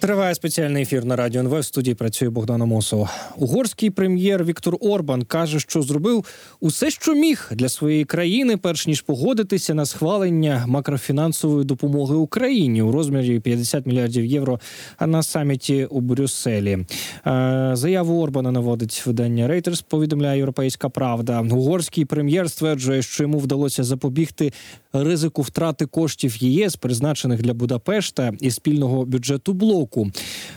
[0.00, 1.58] Триває спеціальний ефір на радіо НВ.
[1.58, 3.10] В студії працює Богдана Мосова.
[3.36, 6.24] Угорський прем'єр Віктор Орбан каже, що зробив
[6.60, 12.92] усе, що міг для своєї країни, перш ніж погодитися на схвалення макрофінансової допомоги Україні у
[12.92, 14.60] розмірі 50 мільярдів євро
[15.00, 16.78] на саміті у Брюсселі.
[17.26, 21.40] Е, заяву Орбана наводить видання Reuters, Повідомляє Європейська Правда.
[21.40, 24.52] Угорський прем'єр стверджує, що йому вдалося запобігти
[24.92, 29.87] ризику втрати коштів ЄС, призначених для Будапешта і спільного бюджету блоку.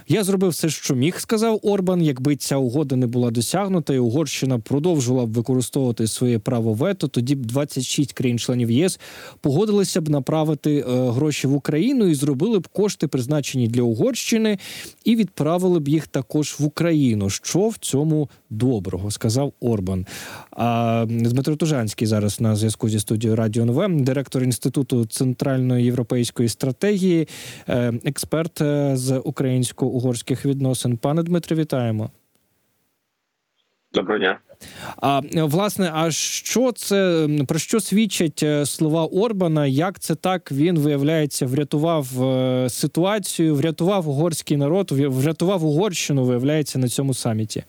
[0.07, 2.01] Я зробив все, що міг, сказав Орбан.
[2.01, 7.35] Якби ця угода не була досягнута, і Угорщина продовжувала б використовувати своє право вето, тоді
[7.35, 8.99] б 26 країн-членів ЄС
[9.41, 14.57] погодилися б направити е, гроші в Україну і зробили б кошти, призначені для Угорщини,
[15.05, 17.29] і відправили б їх також в Україну.
[17.29, 20.05] Що в цьому доброго, сказав Орбан.
[20.51, 27.27] А Дмитро Тужанський зараз на зв'язку зі студією Радіо НВ, директор інституту центральної європейської стратегії,
[27.69, 30.97] е, експерт е, з українсько-угорських відносин.
[30.97, 32.09] Пане Дмитре, вітаємо.
[33.93, 34.39] Доброго дня.
[34.97, 39.65] А власне, а що це про що свідчать е, слова Орбана?
[39.65, 42.05] Як це так він виявляється, врятував
[42.71, 47.63] ситуацію, врятував угорський народ, врятував Угорщину, виявляється на цьому саміті?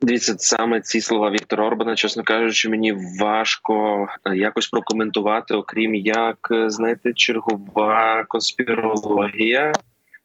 [0.00, 6.48] Дивіться, саме ці слова Віктора Орбана, чесно кажучи, мені важко е, якось прокоментувати, окрім як
[6.50, 9.78] е, знаєте, чергова конспірологія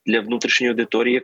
[0.09, 1.23] для внутрішньої аудиторії,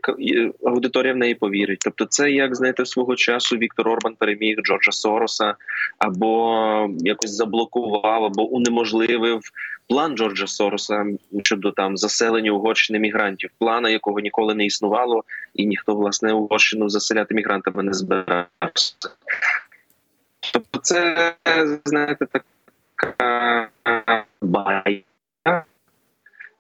[0.66, 1.80] аудиторія в неї повірить.
[1.86, 5.56] Тобто, це як знаєте, свого часу Віктор Орбан переміг Джорджа Сороса,
[5.98, 9.42] або якось заблокував, або унеможливив
[9.88, 11.06] план Джорджа Сороса
[11.44, 17.36] щодо там заселення Угорщини мігрантів, плана якого ніколи не існувало, і ніхто власне Угорщину заселяти
[17.36, 18.96] мігрантами не збирався.
[20.54, 21.34] Тобто, це
[21.86, 23.70] знаєте, така
[24.42, 25.66] байка.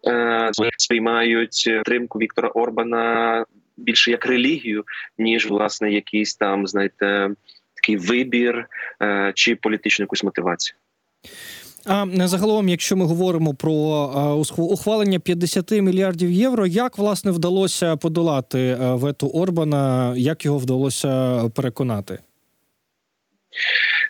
[0.08, 3.45] Е, сприймають тримку Віктора Орбана
[3.78, 4.84] більше як релігію,
[5.17, 7.30] ніж власне якийсь там, знаєте,
[7.75, 8.65] такий вибір
[9.02, 10.77] е, чи політичну якусь мотивацію.
[11.86, 13.71] А загалом, якщо ми говоримо про
[14.58, 22.20] ухвалення 50 мільярдів євро, як власне вдалося подолати е, вету Орбана, як його вдалося переконати?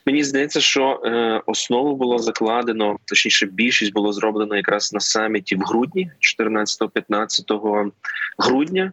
[0.05, 5.59] Мені здається, що е, основу було закладено, точніше, більшість було зроблено якраз на саміті в
[5.59, 7.91] грудні, 14-15
[8.37, 8.91] грудня.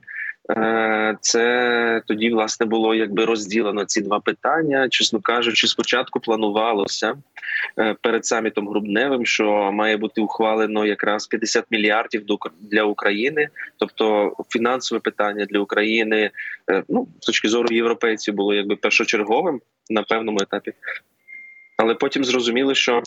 [0.51, 4.89] Е, це тоді власне було якби розділено ці два питання.
[4.89, 7.15] Чесно кажучи, спочатку планувалося
[7.79, 12.25] е, перед самітом грудневим, що має бути ухвалено якраз 50 мільярдів
[12.61, 13.49] для України,
[13.79, 16.31] тобто фінансове питання для України,
[16.71, 20.73] е, ну з точки зору європейців, було якби першочерговим на певному етапі,
[21.77, 23.03] але потім зрозуміли, що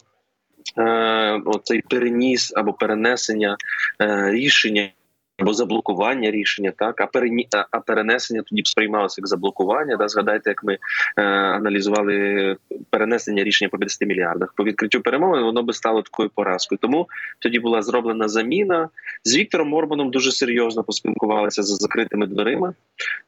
[0.77, 3.57] е, оцей переніс або перенесення
[4.01, 4.89] е, рішення
[5.37, 9.97] або заблокування рішення, так а перені а перенесення тоді б сприймалося як заблокування.
[9.97, 10.77] Да, згадайте, як ми
[11.17, 12.57] е, аналізували
[12.89, 16.79] перенесення рішення по 50 мільярдах по відкриттю перемовин, воно би стало такою поразкою.
[16.81, 17.07] Тому
[17.39, 18.89] тоді була зроблена заміна
[19.23, 20.11] з Віктором Орбаном.
[20.11, 22.73] Дуже серйозно поспілкувалися за закритими дверима.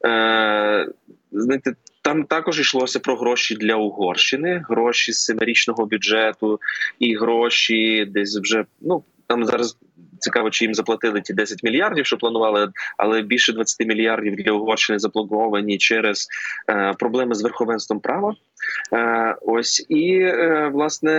[0.05, 0.87] Е,
[1.31, 1.75] знаєте,
[2.07, 6.59] там також йшлося про гроші для Угорщини, гроші з семирічного бюджету
[6.99, 9.77] і гроші десь вже ну там зараз
[10.19, 14.99] цікаво, чи їм заплатили ті 10 мільярдів, що планували, але більше 20 мільярдів для Угорщини
[14.99, 16.27] заблоковані через
[16.69, 18.35] е, проблеми з верховенством права.
[18.93, 21.11] Е, ось і е, власне,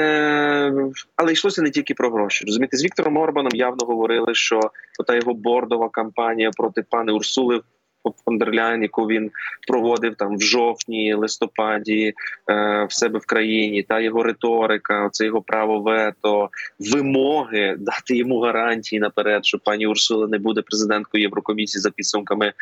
[1.17, 2.45] але йшлося не тільки про гроші.
[2.45, 4.61] Розумієте, з Віктором Орбаном явно говорили, що
[4.99, 7.61] ота його бордова кампанія проти пани Урсули
[8.25, 9.31] фон дер Ляйн, яку він
[9.67, 12.15] проводив там в жовтні, листопаді
[12.51, 18.41] е, в себе в країні, та його риторика, це його право вето, вимоги дати йому
[18.41, 22.53] гарантії наперед, що пані Урсула не буде президенткою Єврокомісії за підсумками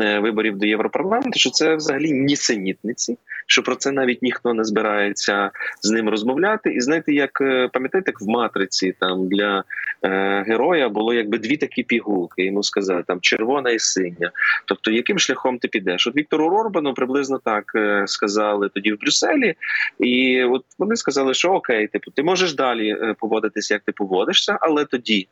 [0.00, 1.38] е, виборів до Європарламенту.
[1.38, 3.16] Що це взагалі нісенітниці,
[3.48, 5.50] що про це навіть ніхто не збирається
[5.82, 6.70] з ним розмовляти.
[6.72, 9.64] І знаєте, як е, пам'ятаєте, як в матриці там для
[10.02, 12.44] е, героя було якби дві такі пігулки.
[12.44, 14.30] Йому сказали там червона і синя.
[14.64, 16.06] Тобто яким шляхом ти підеш?
[16.06, 19.54] От Віктору Орбану приблизно так е, сказали тоді в Брюсселі,
[20.00, 24.58] і от вони сказали, що окей, типу, ти можеш далі е, поводитися, як ти поводишся,
[24.60, 25.28] але тоді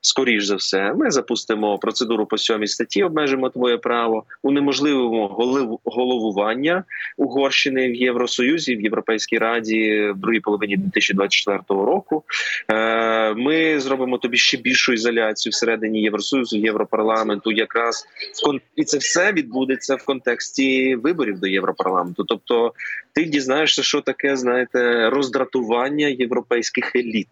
[0.00, 5.28] скоріш за все, ми запустимо процедуру по сьомій статті, обмежимо твоє право, унеможливимо
[5.84, 6.84] головування
[7.16, 12.24] Угорщини в Євросоюзі в Європейській Раді в другій половині 2024 року.
[12.72, 18.06] Е, ми зробимо тобі ще більшу ізоляцію всередині Євросоюзу, Європарламенту, якраз
[18.76, 22.24] і це все відбудеться в контексті виборів до Європарламенту.
[22.24, 22.72] Тобто,
[23.12, 27.28] ти дізнаєшся, що таке знаєте роздратування європейських еліт,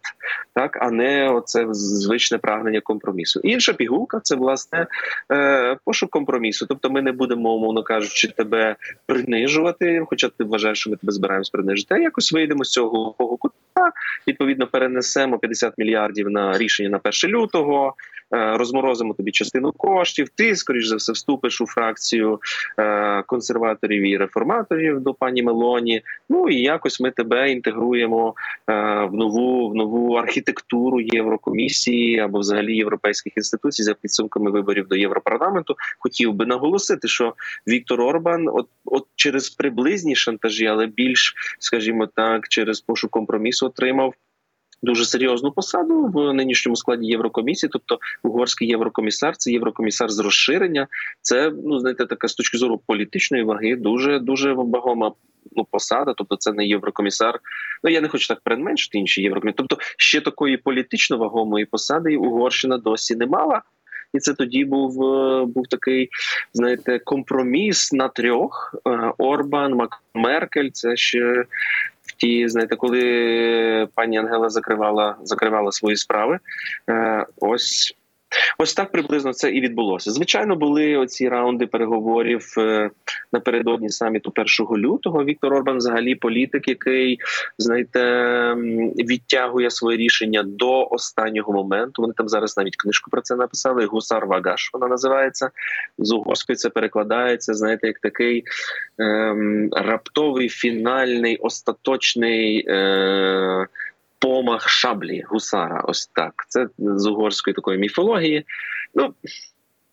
[0.53, 3.39] так а не оце звичне право досягнення компромісу.
[3.43, 4.87] Інша пігулка це власне
[5.31, 6.65] е, пошук компромісу.
[6.65, 8.75] Тобто, ми не будемо, умовно кажучи, тебе
[9.05, 11.95] принижувати, хоча ти вважаєш, що ми тебе збираємось принижити.
[11.95, 13.91] А якось вийдемо з цього глухого кута.
[14.27, 17.95] Відповідно, перенесемо 50 мільярдів на рішення на 1 лютого.
[18.33, 20.29] Е, розморозимо тобі частину коштів.
[20.35, 22.39] Ти скоріш за все вступиш у фракцію
[22.79, 26.01] е, консерваторів і реформаторів до пані Мелоні.
[26.29, 28.33] Ну і якось ми тебе інтегруємо
[28.69, 28.73] е,
[29.05, 35.75] в нову в нову архітектуру Єврокомісії або взагалі європейських інституцій за підсумками виборів до Європарламенту.
[35.99, 37.33] Хотів би наголосити, що
[37.67, 44.13] Віктор Орбан, от от через приблизні шантажі, але більш, скажімо так, через пошук компромісу отримав
[44.81, 50.87] дуже серйозну посаду в нинішньому складі Єврокомісії, тобто угорський єврокомісар, це єврокомісар з розширення.
[51.21, 55.11] Це ну знаєте, така з точки зору політичної ваги, дуже дуже вагома.
[55.55, 57.39] Ну, посада, тобто це не єврокомісар.
[57.83, 59.55] Ну я не хочу так переменшити інші єврокомісари.
[59.57, 63.61] Тобто ще такої політично вагомої посади Угорщина досі не мала.
[64.13, 66.09] І це тоді був е, був такий,
[66.53, 70.69] знаєте, компроміс на трьох: е, Орбан, Меркель.
[70.73, 71.45] Це ще
[72.19, 76.39] ті, знаєте, коли пані Ангела закривала закривала свої справи,
[76.89, 77.95] е, ось
[78.57, 80.11] Ось так приблизно це і відбулося.
[80.11, 82.89] Звичайно, були оці раунди переговорів е,
[83.33, 85.23] напередодні саміту 1 лютого.
[85.23, 87.19] Віктор Орбан, взагалі, політик, який
[87.57, 87.99] знаєте,
[88.97, 92.01] відтягує своє рішення до останнього моменту.
[92.01, 93.85] Вони там зараз навіть книжку про це написали.
[93.85, 95.49] Гусар Вагаш вона називається
[95.97, 96.55] з угорської.
[96.55, 97.53] Це перекладається.
[97.53, 98.43] Знаєте, як такий
[98.97, 102.65] ем, раптовий фінальний остаточний.
[102.67, 103.67] Е,
[104.19, 105.81] помах шаблі гусара.
[105.87, 106.33] Ось так.
[106.47, 108.45] Це з угорської такої міфології.
[108.95, 109.13] Ну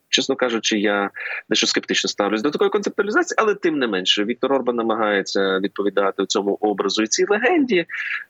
[0.09, 1.11] чесно кажучи, я
[1.49, 6.59] дещо скептично ставлюсь до такої концептуалізації, але тим не менше, Віктор Орбан намагається відповідати цьому
[6.61, 7.87] образу і цій легенді.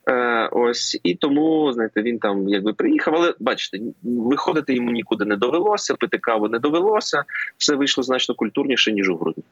[0.08, 3.14] Е, Ось і тому знаєте, він там якби приїхав.
[3.14, 7.25] Але бачите, виходити йому нікуди не довелося, пити каву не довелося.
[7.58, 9.44] Все вийшло значно культурніше ніж у грудні.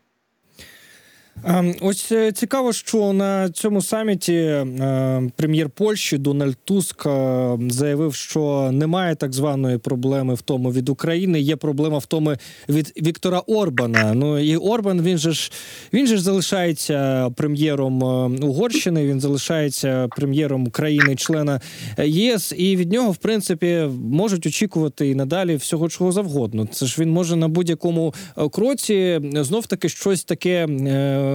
[1.43, 8.15] Ем, ось е, цікаво, що на цьому саміті е, прем'єр Польщі Дональд Туск е, заявив,
[8.15, 11.41] що немає так званої проблеми в тому від України.
[11.41, 12.35] Є проблема в тому
[12.69, 14.15] від Віктора Орбана.
[14.15, 15.53] Ну і Орбан він же ж
[15.93, 18.03] він же ж залишається прем'єром
[18.43, 19.07] Угорщини.
[19.07, 21.61] Він залишається прем'єром країни-члена
[22.05, 26.67] ЄС, і від нього, в принципі, можуть очікувати і надалі всього чого завгодно.
[26.67, 28.15] Це ж він може на будь-якому
[28.53, 30.67] кроці знов таки щось таке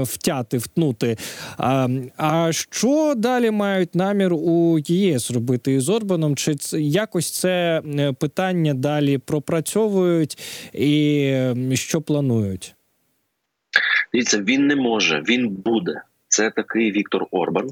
[0.03, 1.17] втяти, втнути.
[1.57, 1.87] А
[2.17, 6.35] а що далі мають намір у ЄС робити із Орбаном?
[6.35, 10.37] Чи якось це е, питання далі пропрацьовують
[10.73, 11.33] і
[11.73, 12.75] що планують?
[14.13, 16.01] Дивіться, він не може, він буде.
[16.27, 17.71] Це такий Віктор Орбан.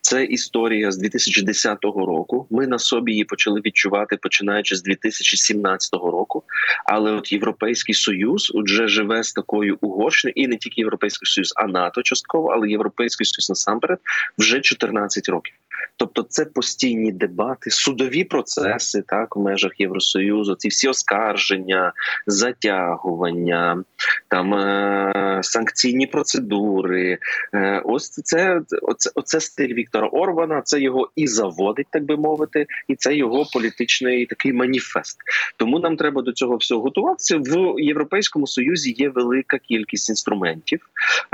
[0.00, 2.46] Це історія з 2010 року.
[2.50, 6.42] Ми на собі її почали відчувати починаючи з 2017 року.
[6.84, 11.66] Але от Європейський Союз вже живе з такою Угорщиною, і не тільки Європейський Союз, а
[11.66, 13.98] НАТО частково, але Європейський Союз насамперед
[14.38, 15.54] вже 14 років.
[15.96, 21.92] Тобто, це постійні дебати, судові процеси, так в межах Євросоюзу, ці всі оскарження,
[22.26, 23.84] затягування,
[24.28, 27.18] там е- санкційні процедури.
[27.54, 30.62] Е- ось це оце, оце стиль Віктора Орбана.
[30.62, 35.18] Це його і заводить, так би мовити, і це його політичний такий маніфест.
[35.56, 38.94] Тому нам треба до цього всього готуватися в Європейському Союзі.
[38.98, 40.80] Є велика кількість інструментів,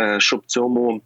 [0.00, 1.02] е- щоб цьому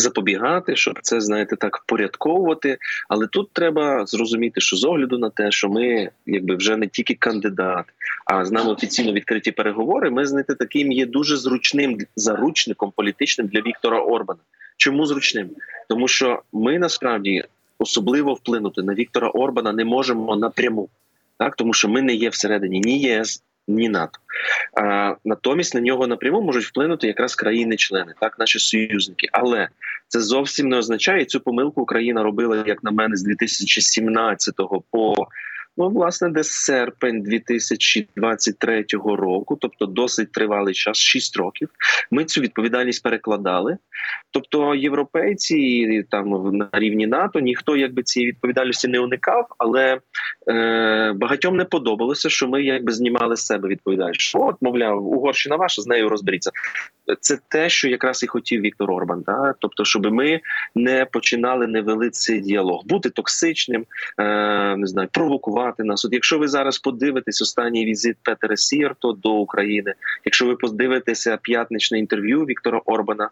[0.00, 2.78] запобігати, щоб це знаєте так впорядковувати.
[3.08, 7.14] Але тут треба зрозуміти, що з огляду на те, що ми, якби вже не тільки
[7.14, 7.84] кандидат,
[8.24, 10.10] а з нами офіційно відкриті переговори.
[10.10, 14.40] Ми знаєте, таким є дуже зручним заручником політичним для Віктора Орбана.
[14.76, 15.50] Чому зручним?
[15.88, 17.44] Тому що ми насправді
[17.78, 20.88] особливо вплинути на Віктора Орбана не можемо напряму.
[21.38, 24.18] Так, тому що ми не є всередині ні ЄС, ні НАТО.
[24.80, 29.28] А, Натомість на нього напряму можуть вплинути якраз країни-члени, так наші союзники.
[29.32, 29.68] Але
[30.08, 34.54] це зовсім не означає цю помилку Україна робила, як на мене, з 2017
[34.90, 35.14] по
[35.78, 41.68] Ну, власне, десь серпень 2023 року, тобто досить тривалий час, 6 років.
[42.10, 43.78] Ми цю відповідальність перекладали.
[44.30, 50.00] Тобто, європейці там на рівні НАТО ніхто якби цієї відповідальності не уникав, але
[50.48, 54.32] е, багатьом не подобалося, що ми якби знімали з себе відповідальність.
[54.34, 56.50] От, мовляв, Угорщина ваша з нею розберіться.
[57.20, 59.22] Це те, що якраз і хотів Віктор Орбан.
[59.26, 59.54] Да?
[59.58, 60.40] Тобто, щоб ми
[60.74, 63.86] не починали не вели цей діалог, бути токсичним,
[64.20, 66.04] е, не знаю, провокувати нас.
[66.04, 69.94] От якщо ви зараз подивитесь останній візит Петера Сірто до України,
[70.24, 73.30] якщо ви подивитеся п'ятничне інтерв'ю Віктора Орбана,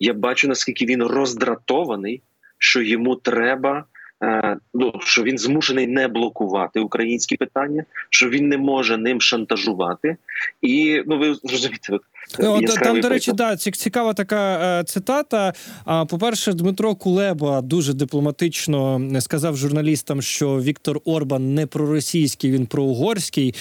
[0.00, 2.22] я бачу наскільки він роздратований,
[2.58, 3.84] що йому треба
[4.22, 10.16] Е, ну що він змушений не блокувати українські питання, що він не може ним шантажувати,
[10.60, 11.98] і ну ви зрозумієте,
[12.38, 15.52] от, там, до речі, да, цікава така е, цитата.
[15.84, 23.54] А по-перше, Дмитро Кулеба дуже дипломатично сказав журналістам, що Віктор Орбан не проросійський, він проугорський.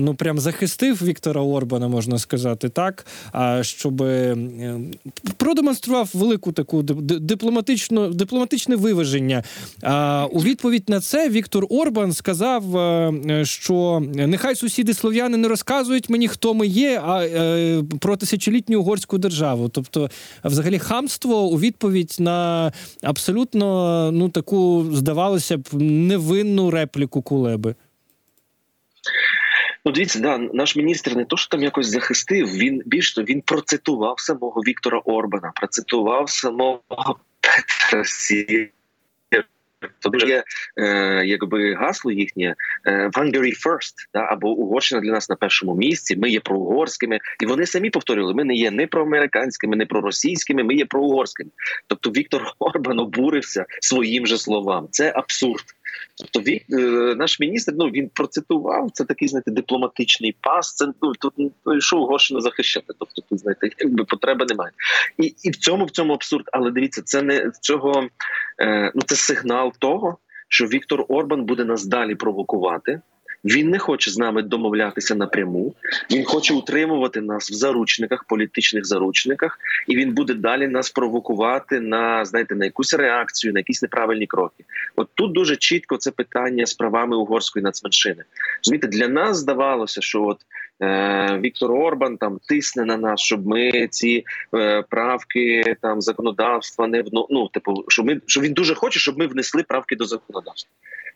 [0.00, 3.06] Ну прям захистив Віктора Орбана, можна сказати, так.
[3.32, 4.36] А щоб е,
[5.36, 9.42] продемонстрував велику таку дипломатичну дипломатичне виваження.
[9.82, 16.10] А у відповідь на це Віктор Орбан сказав, е, що нехай сусіди слов'яни не розказують
[16.10, 17.02] мені, хто ми є.
[17.04, 19.68] а е, про тисячолітню угорську державу.
[19.68, 20.10] Тобто,
[20.44, 27.74] взагалі, хамство у відповідь на абсолютно ну таку здавалося б невинну репліку Кулеби.
[29.84, 32.48] Ну, дивіться, да, наш міністр не то, що там якось захистив.
[32.48, 38.70] Він більш то він процитував самого Віктора Орбана, процитував самого Петра Сі.
[39.98, 40.44] Тобто є
[40.76, 42.54] е, якби гасло їхнє
[42.86, 46.16] е, Hungary first, да, або Угорщина для нас на першому місці.
[46.16, 50.74] Ми є проугорськими, і вони самі повторювали: ми не є не проамериканськими, не проросійськими, ми
[50.74, 51.50] є проугорськими.
[51.86, 54.88] Тобто Віктор Орбан обурився своїм же словам.
[54.90, 55.64] Це абсурд.
[56.16, 60.74] Тобто він, е, наш міністр ну він процитував це такий знаєте, дипломатичний пас.
[60.74, 62.92] Це ну тут ну, що Угорщину захищати.
[62.98, 64.72] Тобто тут знаєте, якби потреби немає,
[65.18, 66.44] і і в цьому в цьому абсурд.
[66.52, 68.08] Але дивіться, це не цього
[68.60, 73.00] е, ну це сигнал того, що Віктор Орбан буде нас далі провокувати.
[73.44, 75.74] Він не хоче з нами домовлятися напряму.
[76.10, 82.24] Він хоче утримувати нас в заручниках, політичних заручниках, і він буде далі нас провокувати на
[82.24, 84.64] знаєте на якусь реакцію, на якісь неправильні кроки.
[84.96, 88.24] От тут дуже чітко це питання з правами угорської нацменшини.
[88.64, 90.38] Розумієте, для нас здавалося, що от
[91.40, 97.26] Віктор Орбан там тисне на нас, щоб ми ці е, правки там законодавства не вно...
[97.30, 100.70] ну, типу, що ми що він дуже хоче, щоб ми внесли правки до законодавства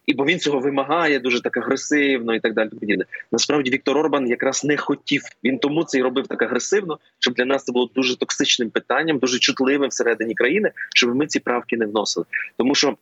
[0.06, 2.68] і бо він цього вимагає дуже так агресивно і так далі.
[2.68, 3.04] Подібне.
[3.32, 5.22] Насправді Віктор Орбан якраз не хотів.
[5.44, 9.18] Він тому це і робив так агресивно, щоб для нас це було дуже токсичним питанням,
[9.18, 12.26] дуже чутливим всередині країни, щоб ми ці правки не вносили,
[12.56, 12.96] тому що.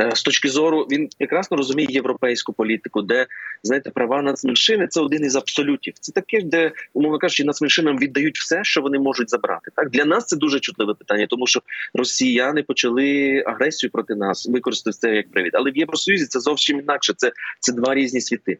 [0.00, 3.26] Е, з точки зору він прекрасно розуміє європейську політику, де
[3.62, 5.94] знаєте права нацменшини це один із абсолютів.
[6.00, 9.70] Це таке, де умовно кажучи, нацменшинам віддають все, що вони можуть забрати.
[9.76, 11.62] Так для нас це дуже чутливе питання, тому що
[11.94, 15.54] росіяни почали агресію проти нас, використати це як привід.
[15.54, 17.12] Але в Євросоюзі це зовсім інакше.
[17.16, 18.58] Це, Це два різні світи.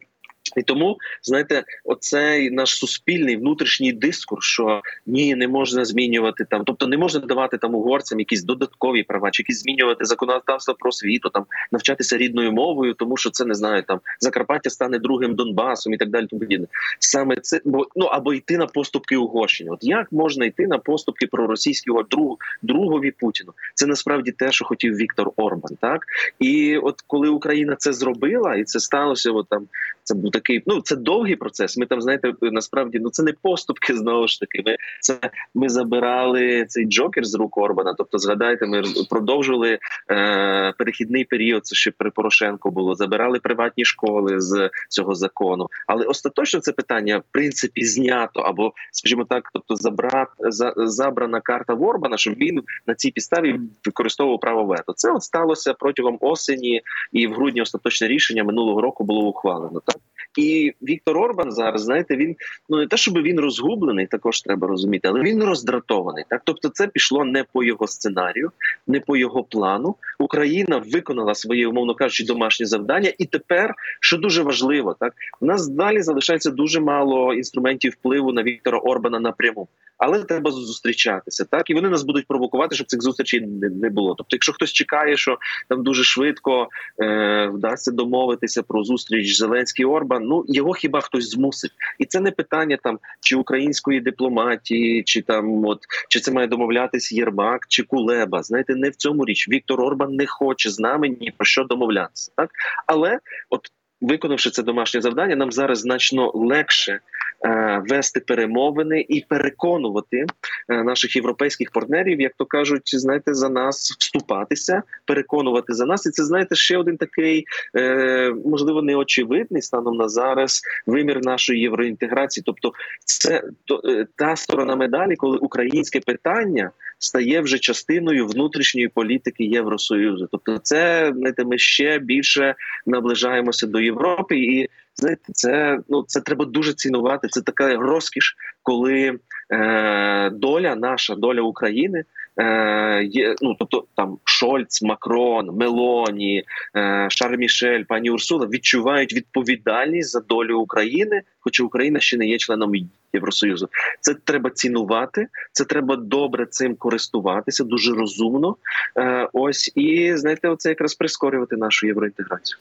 [0.55, 6.87] І тому знаєте, оцей наш суспільний внутрішній дискурс, що ні, не можна змінювати там, тобто
[6.87, 11.45] не можна давати там угорцям якісь додаткові права, чи якісь змінювати законодавство про освіту, там
[11.71, 16.09] навчатися рідною мовою, тому що це не знаю, там Закарпаття стане другим Донбасом і так
[16.09, 16.27] далі.
[16.27, 16.67] Тому подібне.
[16.99, 19.71] Саме це бо ну або йти на поступки Угорщини.
[19.71, 23.53] От як можна йти на поступки про російські друг, другові Путіну?
[23.73, 26.01] Це насправді те, що хотів Віктор Орбан, так
[26.39, 29.67] і от коли Україна це зробила, і це сталося, от там
[30.07, 30.63] це був такий.
[30.65, 31.77] Ну це довгий процес.
[31.77, 33.97] Ми там знаєте, насправді ну це не поступки.
[33.97, 35.19] Знову ж таки, ми це
[35.55, 37.93] ми забирали цей джокер з рук Орбана.
[37.97, 39.79] Тобто, згадайте, ми продовжували
[40.11, 41.65] е, перехідний період.
[41.65, 42.95] Це ще при Порошенко було.
[42.95, 45.67] Забирали приватні школи з цього закону.
[45.87, 51.73] Але остаточно це питання в принципі знято або, скажімо так, тобто забрат за забрана карта
[51.73, 54.93] в Орбана, щоб він на цій підставі використовував право вето.
[54.95, 59.81] Це от сталося протягом осені, і в грудні остаточне рішення минулого року було ухвалено.
[59.85, 59.96] Так
[60.37, 62.35] і Віктор Орбан зараз знаєте, він
[62.69, 66.25] ну не те, щоб він розгублений, також треба розуміти, але він роздратований.
[66.29, 68.51] Так, тобто, це пішло не по його сценарію,
[68.87, 69.95] не по його плану.
[70.19, 75.67] Україна виконала своє, умовно кажучи, домашнє завдання, і тепер, що дуже важливо, так в нас
[75.67, 79.67] далі залишається дуже мало інструментів впливу на Віктора Орбана напряму
[79.97, 81.45] але треба зустрічатися.
[81.45, 84.15] Так і вони нас будуть провокувати, щоб цих зустрічей не, було.
[84.17, 85.37] Тобто, якщо хтось чекає, що
[85.69, 86.69] там дуже швидко
[87.01, 92.31] е, вдасться домовитися про зустріч Зеленський Орбан, ну його хіба хтось змусить, і це не
[92.31, 98.43] питання там чи української дипломатії, чи там от чи це має домовлятись Єрмак чи Кулеба.
[98.43, 99.49] Знаєте, не в цьому річ.
[99.49, 102.49] Віктор Орбан не хоче з нами ні про що домовлятися, так
[102.87, 103.61] але от
[104.01, 106.99] виконавши це домашнє завдання, нам зараз значно легше
[107.45, 110.25] е, вести перемовини і переконувати
[110.69, 116.09] е, наших європейських партнерів, як то кажуть, знаєте, за нас вступатися, переконувати за нас, і
[116.09, 122.43] це знаєте ще один такий е, можливо неочевидний станом на зараз вимір нашої євроінтеграції.
[122.45, 122.71] Тобто,
[123.05, 130.27] це то, е, та сторона медалі, коли українське питання стає вже частиною внутрішньої політики Євросоюзу.
[130.31, 136.45] Тобто, це знаєте, ми ще більше наближаємося до Європи, і знаєте, це ну це треба
[136.45, 137.27] дуже цінувати.
[137.27, 139.19] Це така розкіш, коли
[139.53, 142.03] е, доля, наша доля України
[142.37, 146.43] е, є ну, тобто там Шольц, Макрон, Мелоні,
[146.75, 152.37] е, Шарль Мішель, пані Урсула відчувають відповідальність за долю України, хоча Україна ще не є
[152.37, 152.71] членом
[153.13, 153.69] Євросоюзу.
[154.01, 158.55] Це треба цінувати, це треба добре цим користуватися, дуже розумно.
[158.97, 162.57] Е, ось і знаєте, оце якраз прискорювати нашу євроінтеграцію.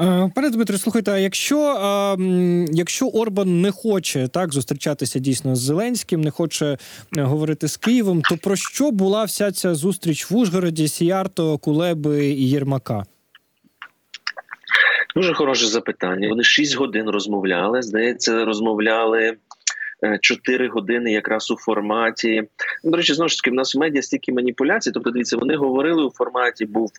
[0.00, 1.58] Е, пане Дмитро, слухайте, а якщо
[2.72, 6.78] якщо Орбан не хоче так зустрічатися дійсно з Зеленським, не хоче
[7.16, 12.26] е, говорити з Києвом, то про що була вся ця зустріч в Ужгороді, Сіярто, Кулеби
[12.26, 13.04] і Єрмака?
[15.16, 16.28] Дуже хороше запитання.
[16.28, 17.82] Вони шість годин розмовляли.
[17.82, 19.36] Здається, розмовляли.
[20.20, 22.42] Чотири години якраз у форматі.
[22.84, 24.90] До речі, знову ж таки, в нас в медіа стільки маніпуляцій.
[24.90, 26.90] Тобто, дивіться, вони говорили у форматі був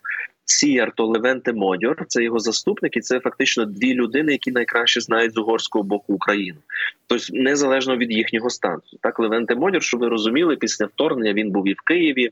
[0.44, 5.38] Сіярто Левенте Модьор, це його заступник, і це фактично дві людини, які найкраще знають з
[5.38, 6.58] угорського боку Україну.
[7.06, 8.98] Тобто, незалежно від їхнього статусу.
[9.02, 12.30] Так, Левенте Модьор, щоб ви розуміли, після вторгнення він був і в Києві.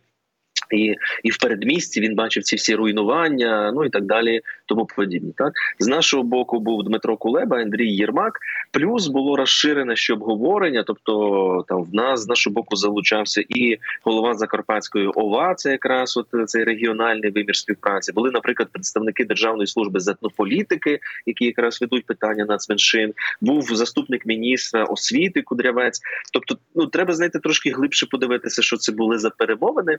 [0.71, 5.33] І і в передмісті він бачив ці всі руйнування, ну і так далі, тому подібне.
[5.37, 8.39] Так з нашого боку був Дмитро Кулеба, Андрій Єрмак.
[8.73, 10.85] Плюс було розширене ще обговорення.
[10.87, 16.51] Тобто, там в нас з нашого боку залучався і голова Закарпатської ОВА, це якраз от
[16.51, 18.13] цей регіональний вимір співпраці.
[18.13, 23.15] Були, наприклад, представники Державної служби з етнополітики, які якраз ведуть питання нацменшин.
[23.41, 26.01] Був заступник міністра освіти Кудрявець.
[26.33, 29.99] Тобто, ну треба знаєте, трошки глибше подивитися, що це були за перемовини.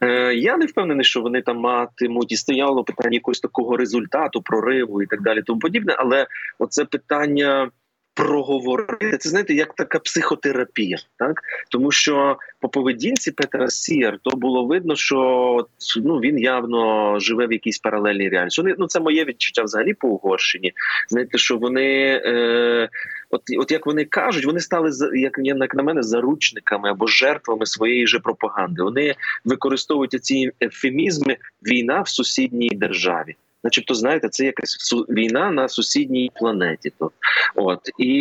[0.00, 5.02] Е, я не впевнений, що вони там матимуть і стояло питання якогось такого результату, прориву
[5.02, 5.42] і так далі.
[5.42, 6.26] Тому подібне, але
[6.58, 7.70] оце питання.
[8.16, 14.66] Проговорити це знаєте, як така психотерапія, так тому що по поведінці Петра Сієр то було
[14.66, 18.60] видно, що ну він явно живе в якійсь паралельній реальності.
[18.60, 20.72] Вони, ну це моє відчуття взагалі по Угорщині.
[21.08, 22.88] Знаєте, що вони е,
[23.30, 28.06] от от як вони кажуть, вони стали як як на мене заручниками або жертвами своєї
[28.06, 28.82] же пропаганди.
[28.82, 29.14] Вони
[29.44, 34.76] використовують ці ефемізми війна в сусідній державі начебто, знаєте, це якась
[35.08, 36.92] війна на сусідній планеті.
[36.98, 37.10] То
[37.54, 38.14] от і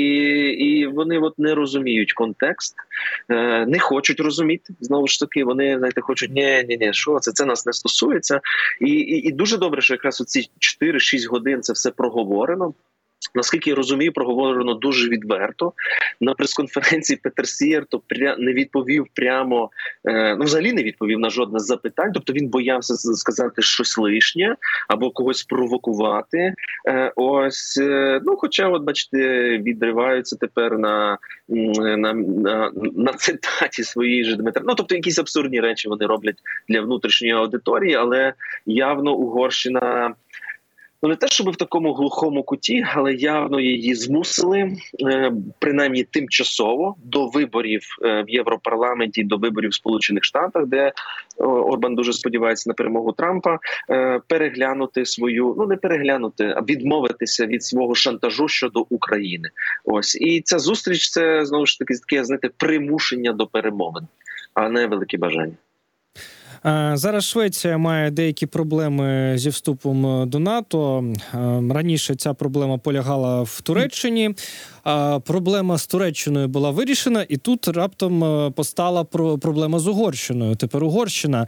[0.60, 2.75] і вони от не розуміють контекст,
[3.29, 5.44] е, не хочуть розуміти знову ж таки.
[5.44, 8.42] Вони знаєте, хочуть ні, ні, ні, що це це нас не стосується,
[8.81, 10.50] і і, і дуже добре, що якраз оці
[10.81, 12.74] 4-6 годин це все проговорено.
[13.36, 15.74] Наскільки я розумію, проговорено дуже відверто
[16.22, 19.70] на прес-конференції Петер Сієр то пря не відповів прямо
[20.05, 22.12] е, ну взагалі не відповів на жодне з запитань.
[22.14, 24.55] Тобто він боявся сказати щось лишнє
[24.88, 26.53] або когось провокувати.
[26.88, 29.18] Е, ось е, ну, хоча, от бачите,
[29.57, 34.64] відриваються тепер на на, на, на цитаті своєї ж Дмитра.
[34.66, 36.38] Ну тобто, якісь абсурдні речі вони роблять
[36.70, 38.33] для внутрішньої аудиторії, але
[38.66, 40.14] явно Угорщина
[41.03, 46.96] ну не те, щоб в такому глухому куті, але явно її змусили е, принаймні тимчасово
[47.03, 50.92] до виборів е, в Європарламенті, до виборів в Сполучених Штатах, де
[51.37, 57.63] Орбан дуже сподівається на перемогу Трампа, е, переглянути свою, ну не переглянути, а відмовитися від
[57.63, 59.50] свого шантажу щодо України.
[59.85, 64.07] Ось і ця зустріч це знову ж таки таке знаєте, примушення до перемовин,
[64.53, 65.55] а не велике бажання.
[66.93, 71.05] Зараз Швеція має деякі проблеми зі вступом е, до НАТО.
[71.69, 74.35] Раніше ця проблема полягала в Туреччині.
[75.23, 80.55] Проблема з Туреччиною була вирішена, і тут раптом е, постала проблема з Угорщиною.
[80.55, 81.47] Тепер Угорщина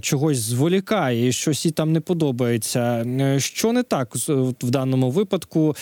[0.00, 2.80] чогось зволікає, і щось їй там не подобається.
[2.80, 4.14] Е, що не так
[4.62, 5.76] в даному випадку?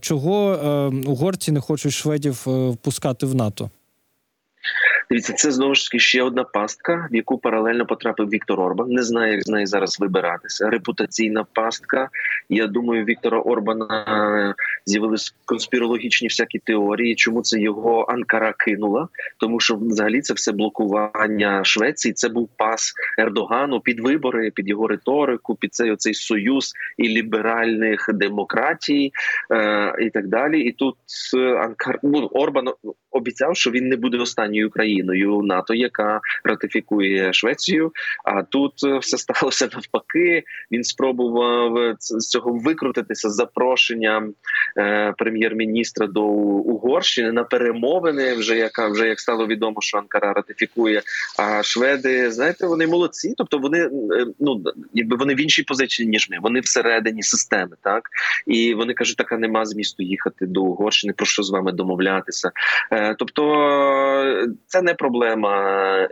[0.00, 0.58] Чого
[1.06, 3.70] угорці не хочуть шведів впускати в НАТО?
[5.10, 8.90] Дивіться, це знову ж таки ще одна пастка, в яку паралельно потрапив Віктор Орбан.
[8.90, 10.70] Не знаю, як з неї зараз вибиратися.
[10.70, 12.08] Репутаційна пастка.
[12.48, 14.54] Я думаю, Віктора Орбана
[14.86, 17.14] з'явились конспірологічні всякі теорії.
[17.14, 19.08] Чому це його Анкара кинула?
[19.38, 22.14] Тому що взагалі це все блокування Швеції.
[22.14, 28.10] Це був пас Ердогану під вибори, під його риторику, під цей оцей союз і ліберальних
[28.14, 29.12] демократій
[29.50, 30.60] е, і так далі.
[30.60, 30.96] І тут
[31.36, 32.68] е, Анкар ну, Орбан
[33.10, 37.92] обіцяв, що він не буде останньою країною НАТО, яка ратифікує Швецію.
[38.24, 40.42] А тут е, все сталося навпаки.
[40.72, 44.34] Він спробував з цього викрутитися з запрошенням
[44.78, 48.34] е, прем'єр-міністра до Угорщини на перемовини.
[48.34, 51.02] Вже яка вже як стало відомо, що Анкара ратифікує.
[51.38, 53.34] А шведи, знаєте, вони молодці.
[53.36, 53.90] Тобто вони е,
[54.40, 54.62] ну
[54.94, 56.36] якби вони в іншій позиції ніж ми.
[56.42, 58.08] Вони всередині системи, так
[58.46, 61.12] і вони кажуть, така нема змісту їхати до Угорщини.
[61.12, 62.50] Про що з вами домовлятися?
[63.18, 63.42] Тобто
[64.66, 65.58] це не проблема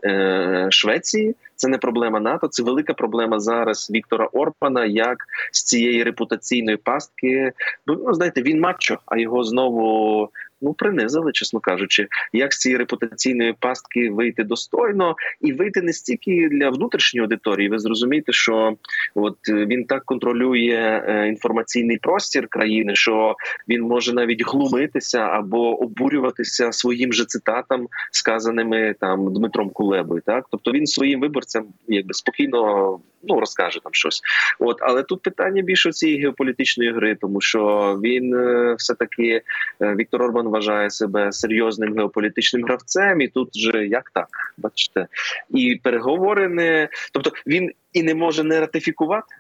[0.04, 5.18] е, Швеції, Це не проблема НАТО, це велика проблема зараз Віктора Орпана, як
[5.52, 7.52] з цієї репутаційної пастки.
[7.86, 10.30] Бо ну знаєте, він матчо, а його знову.
[10.64, 16.48] Ну, принизили, чесно кажучи, як з цієї репутаційної пастки вийти достойно і вийти не стільки
[16.48, 17.68] для внутрішньої аудиторії.
[17.68, 18.76] Ви зрозумієте, що
[19.14, 23.34] от він так контролює е, інформаційний простір країни, що
[23.68, 30.22] він може навіть глумитися або обурюватися своїм же цитатам, сказаними там Дмитром Кулебою.
[30.26, 34.20] Так, тобто він своїм виборцям якби спокійно ну розкаже там щось.
[34.58, 37.60] От, але тут питання більше цієї геополітичної гри, тому що
[38.02, 39.42] він е, все таки
[39.80, 45.06] Віктор Орбан вважає себе серйозним геополітичним гравцем, і тут же як так, бачите,
[45.50, 49.34] і переговори не тобто він і не може не ратифікувати.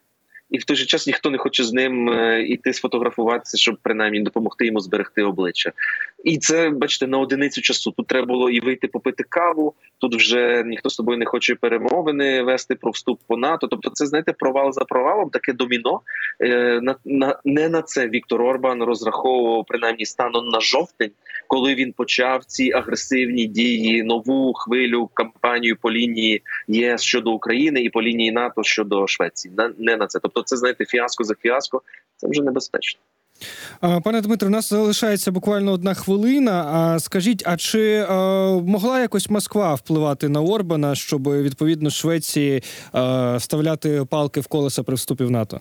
[0.54, 4.20] І в той же час ніхто не хоче з ним е, іти сфотографуватися, щоб принаймні
[4.20, 5.72] допомогти йому зберегти обличчя.
[6.24, 7.90] І це, бачите, на одиницю часу.
[7.90, 9.74] Тут треба було і вийти попити каву.
[9.98, 13.66] Тут вже ніхто з тобою не хоче перемовини вести про вступ по НАТО.
[13.66, 16.00] Тобто, це знаєте, провал за провалом, таке доміно.
[16.40, 21.10] Е, на, на не на це Віктор Орбан розраховував принаймні станом на жовтень,
[21.48, 27.90] коли він почав ці агресивні дії, нову хвилю кампанію по лінії ЄС щодо України і
[27.90, 29.54] по лінії НАТО щодо Швеції.
[29.56, 30.18] На не на це.
[30.22, 31.82] Тобто, це знаєте, фіаско за фіаско.
[32.16, 33.00] Це вже небезпечно.
[34.04, 36.64] Пане Дмитро, у нас залишається буквально одна хвилина.
[36.64, 38.14] А скажіть, а чи а,
[38.66, 44.94] могла якось Москва впливати на Орбана, щоб відповідно Швеції а, вставляти палки в колеса при
[44.94, 45.60] вступі в НАТО?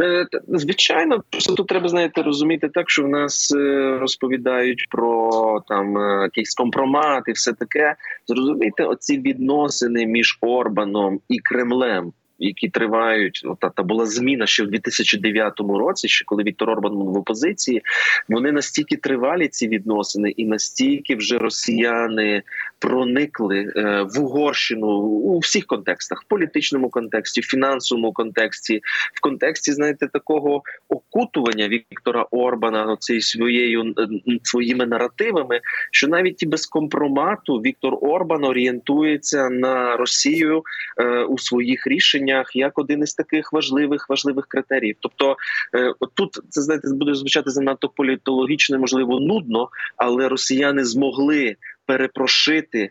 [0.00, 5.94] Е, звичайно, просто тут треба знаєте розуміти так, що в нас е, розповідають про там
[6.22, 7.96] якісь компромати, все таке.
[8.26, 14.66] Зрозумійте, оці відносини між Орбаном і Кремлем які тривають, та, та була зміна ще в
[14.66, 17.82] 2009 році, ще коли Віктор Орбан був в опозиції.
[18.28, 22.42] Вони настільки тривалі ці відносини, і настільки вже росіяни
[22.78, 28.80] проникли е, в Угорщину у всіх контекстах: в політичному контексті, в фінансовому контексті,
[29.14, 33.94] в контексті, знаєте, такого окутування Віктора Орбана цією своєю
[34.42, 40.62] своїми наративами, що навіть і без компромату Віктор Орбан орієнтується на Росію
[40.98, 44.96] е, у своїх рішеннях рішеннях як один із таких важливих важливих критеріїв.
[45.00, 45.36] Тобто,
[45.74, 52.90] е, тут це знаєте, буде звучати занадто політологічно, можливо, нудно, але росіяни змогли перепрошити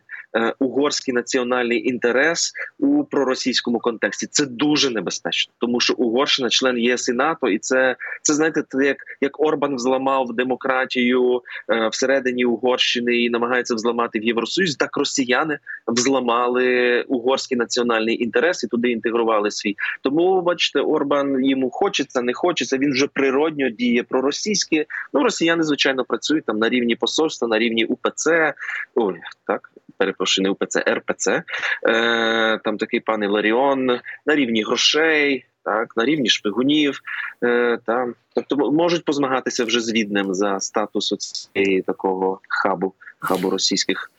[0.59, 4.27] угорський національний інтерес у проросійському контексті.
[4.27, 8.85] Це дуже небезпечно, тому що Угорщина член ЄС і НАТО, і це це знаєте, це
[8.85, 14.75] як як Орбан взламав демократію е, всередині Угорщини і намагається взламати в Євросоюз.
[14.75, 19.75] Так росіяни взламали угорський національний інтерес і туди інтегрували свій.
[20.01, 22.77] Тому бачите, Орбан йому хочеться, не хочеться.
[22.77, 24.85] Він вже природньо діє проросійськи.
[25.13, 28.53] Ну росіяни звичайно працюють там на рівні посольства, на рівні УПЦ
[28.95, 29.15] ой,
[29.47, 31.43] так перепрошую, не УПЦ, РПЦ, е,
[32.63, 33.85] там такий пан Іларіон
[34.25, 35.45] на рівні грошей.
[35.63, 36.99] Так, на рівні шпигунів,
[37.43, 41.13] е, там тобто можуть позмагатися вже з відним за статус
[41.53, 44.11] цієї такого хабу хабу російських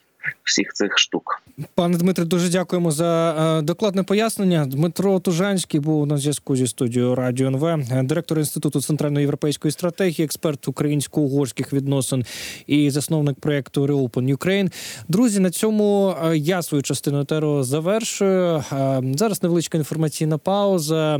[0.43, 1.41] всіх цих штук.
[1.75, 4.65] Пане Дмитре, дуже дякуємо за е, докладне пояснення.
[4.65, 11.73] Дмитро Тужанський був на зв'язку зі студією Радіо НВ, директор інституту центральноєвропейської стратегії, експерт українсько-угорських
[11.73, 12.25] відносин
[12.67, 14.73] і засновник проєкту Reopen Ukraine.
[15.07, 18.63] Друзі, на цьому е, я свою частину теру завершую.
[18.71, 21.17] Е, зараз невеличка інформаційна пауза,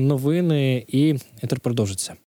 [0.00, 2.14] новини і етер продовжиться.